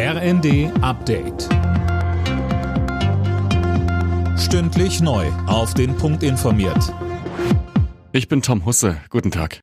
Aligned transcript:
RND 0.00 0.70
Update. 0.80 1.48
Stündlich 4.38 5.00
neu. 5.00 5.26
Auf 5.48 5.74
den 5.74 5.96
Punkt 5.96 6.22
informiert. 6.22 6.94
Ich 8.12 8.28
bin 8.28 8.40
Tom 8.40 8.64
Husse. 8.64 9.00
Guten 9.10 9.32
Tag. 9.32 9.58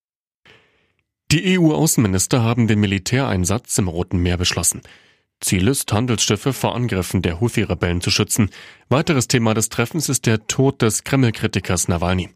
Die 1.31 1.57
EU-Außenminister 1.57 2.43
haben 2.43 2.67
den 2.67 2.81
Militäreinsatz 2.81 3.77
im 3.77 3.87
Roten 3.87 4.17
Meer 4.17 4.35
beschlossen. 4.35 4.81
Ziel 5.39 5.69
ist, 5.69 5.93
Handelsschiffe 5.93 6.51
vor 6.51 6.75
Angriffen 6.75 7.21
der 7.21 7.39
Houthi-Rebellen 7.39 8.01
zu 8.01 8.11
schützen. 8.11 8.49
Weiteres 8.89 9.29
Thema 9.29 9.53
des 9.53 9.69
Treffens 9.69 10.09
ist 10.09 10.25
der 10.25 10.47
Tod 10.47 10.81
des 10.81 11.05
Kreml-Kritikers 11.05 11.87
Nawalny. 11.87 12.29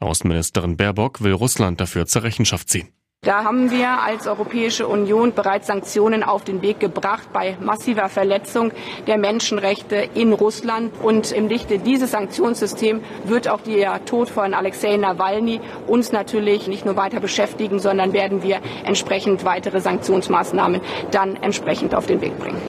Außenministerin 0.00 0.76
Baerbock 0.76 1.22
will 1.22 1.32
Russland 1.32 1.80
dafür 1.80 2.04
zur 2.04 2.24
Rechenschaft 2.24 2.68
ziehen. 2.68 2.90
Da 3.24 3.44
haben 3.44 3.70
wir 3.70 4.02
als 4.02 4.26
Europäische 4.26 4.88
Union 4.88 5.32
bereits 5.32 5.68
Sanktionen 5.68 6.24
auf 6.24 6.42
den 6.42 6.60
Weg 6.60 6.80
gebracht 6.80 7.32
bei 7.32 7.56
massiver 7.60 8.08
Verletzung 8.08 8.72
der 9.06 9.16
Menschenrechte 9.16 10.08
in 10.14 10.32
Russland. 10.32 10.92
Und 11.00 11.30
im 11.30 11.46
Lichte 11.46 11.78
dieses 11.78 12.10
Sanktionssystems 12.10 13.00
wird 13.22 13.46
auch 13.46 13.60
der 13.60 14.04
Tod 14.06 14.28
von 14.28 14.54
Alexei 14.54 14.96
Nawalny 14.96 15.60
uns 15.86 16.10
natürlich 16.10 16.66
nicht 16.66 16.84
nur 16.84 16.96
weiter 16.96 17.20
beschäftigen, 17.20 17.78
sondern 17.78 18.12
werden 18.12 18.42
wir 18.42 18.58
entsprechend 18.84 19.44
weitere 19.44 19.80
Sanktionsmaßnahmen 19.80 20.80
dann 21.12 21.36
entsprechend 21.36 21.94
auf 21.94 22.06
den 22.06 22.20
Weg 22.22 22.36
bringen. 22.40 22.60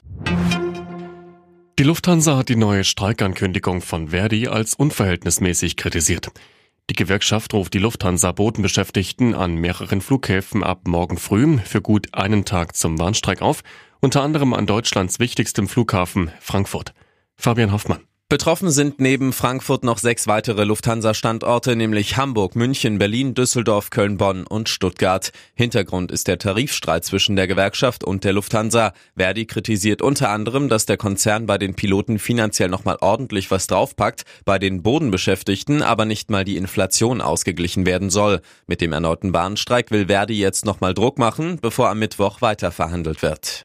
Die 1.80 1.82
Lufthansa 1.82 2.36
hat 2.36 2.48
die 2.48 2.54
neue 2.54 2.84
Streikankündigung 2.84 3.80
von 3.80 4.10
Verdi 4.10 4.46
als 4.46 4.74
unverhältnismäßig 4.74 5.76
kritisiert. 5.76 6.30
Die 6.90 6.94
Gewerkschaft 6.94 7.54
ruft 7.54 7.72
die 7.72 7.78
Lufthansa-Bodenbeschäftigten 7.78 9.34
an 9.34 9.56
mehreren 9.56 10.02
Flughäfen 10.02 10.62
ab 10.62 10.86
morgen 10.86 11.16
früh 11.16 11.56
für 11.58 11.80
gut 11.80 12.12
einen 12.12 12.44
Tag 12.44 12.76
zum 12.76 12.98
Warnstreik 12.98 13.40
auf, 13.40 13.62
unter 14.00 14.22
anderem 14.22 14.52
an 14.52 14.66
Deutschlands 14.66 15.18
wichtigstem 15.18 15.66
Flughafen 15.66 16.30
Frankfurt. 16.40 16.92
Fabian 17.36 17.72
Hoffmann. 17.72 18.00
Betroffen 18.34 18.72
sind 18.72 19.00
neben 19.00 19.32
Frankfurt 19.32 19.84
noch 19.84 19.98
sechs 19.98 20.26
weitere 20.26 20.64
Lufthansa-Standorte, 20.64 21.76
nämlich 21.76 22.16
Hamburg, 22.16 22.56
München, 22.56 22.98
Berlin, 22.98 23.32
Düsseldorf, 23.32 23.90
Köln, 23.90 24.16
Bonn 24.16 24.44
und 24.44 24.68
Stuttgart. 24.68 25.30
Hintergrund 25.54 26.10
ist 26.10 26.26
der 26.26 26.38
Tarifstreit 26.38 27.04
zwischen 27.04 27.36
der 27.36 27.46
Gewerkschaft 27.46 28.02
und 28.02 28.24
der 28.24 28.32
Lufthansa. 28.32 28.92
Verdi 29.16 29.46
kritisiert 29.46 30.02
unter 30.02 30.30
anderem, 30.30 30.68
dass 30.68 30.84
der 30.84 30.96
Konzern 30.96 31.46
bei 31.46 31.58
den 31.58 31.76
Piloten 31.76 32.18
finanziell 32.18 32.68
nochmal 32.68 32.96
ordentlich 33.00 33.52
was 33.52 33.68
draufpackt, 33.68 34.24
bei 34.44 34.58
den 34.58 34.82
Bodenbeschäftigten 34.82 35.80
aber 35.80 36.04
nicht 36.04 36.28
mal 36.28 36.44
die 36.44 36.56
Inflation 36.56 37.20
ausgeglichen 37.20 37.86
werden 37.86 38.10
soll. 38.10 38.40
Mit 38.66 38.80
dem 38.80 38.92
erneuten 38.92 39.32
Warnstreik 39.32 39.92
will 39.92 40.06
Verdi 40.08 40.36
jetzt 40.36 40.64
nochmal 40.64 40.92
Druck 40.92 41.20
machen, 41.20 41.60
bevor 41.62 41.88
am 41.88 42.00
Mittwoch 42.00 42.40
weiter 42.40 42.72
verhandelt 42.72 43.22
wird. 43.22 43.64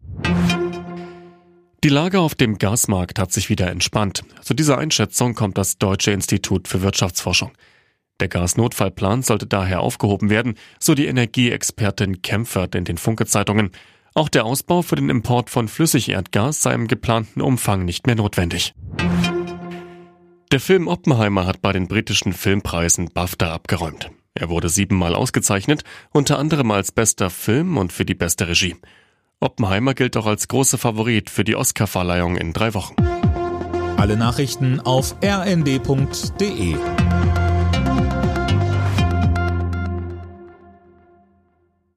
Die 1.82 1.90
Lage 1.90 2.20
auf 2.20 2.36
dem 2.36 2.58
Gasmarkt 2.58 3.20
hat 3.20 3.32
sich 3.32 3.50
wieder 3.50 3.72
entspannt. 3.72 4.24
Zu 4.42 4.54
dieser 4.54 4.78
Einschätzung 4.78 5.34
kommt 5.34 5.58
das 5.58 5.78
Deutsche 5.78 6.12
Institut 6.12 6.68
für 6.68 6.82
Wirtschaftsforschung. 6.82 7.52
Der 8.20 8.28
Gasnotfallplan 8.28 9.24
sollte 9.24 9.48
daher 9.48 9.80
aufgehoben 9.80 10.30
werden, 10.30 10.56
so 10.78 10.94
die 10.94 11.06
Energieexpertin 11.06 12.22
Kempfert 12.22 12.76
in 12.76 12.84
den 12.84 12.98
Funke-Zeitungen. 12.98 13.72
Auch 14.14 14.28
der 14.28 14.44
Ausbau 14.44 14.82
für 14.82 14.98
den 14.98 15.10
Import 15.10 15.50
von 15.50 15.70
Flüssigerdgas 15.70 16.62
sei 16.62 16.74
im 16.74 16.90
geplanten 16.90 17.40
Umfang 17.40 17.86
nicht 17.86 18.08
mehr 18.08 18.18
notwendig. 18.18 18.74
Der 20.52 20.60
Film 20.60 20.90
Oppenheimer 20.90 21.46
hat 21.46 21.62
bei 21.62 21.72
den 21.72 21.88
britischen 21.88 22.34
Filmpreisen 22.34 23.12
BAFTA 23.14 23.54
abgeräumt. 23.54 24.12
Er 24.34 24.50
wurde 24.50 24.68
siebenmal 24.68 25.16
ausgezeichnet, 25.16 25.84
unter 26.12 26.40
anderem 26.40 26.72
als 26.72 26.92
bester 26.92 27.30
Film 27.30 27.78
und 27.78 27.94
für 27.94 28.04
die 28.04 28.16
beste 28.16 28.50
Regie. 28.50 28.76
Oppenheimer 29.42 29.94
gilt 29.94 30.18
auch 30.18 30.26
als 30.26 30.50
großer 30.50 30.78
Favorit 30.78 31.30
für 31.30 31.46
die 31.46 31.56
Oscarverleihung 31.56 32.36
in 32.36 32.52
drei 32.52 32.74
Wochen. 32.74 32.96
Alle 33.96 34.18
Nachrichten 34.18 34.82
auf 34.82 35.16
rnd.de 35.24 36.76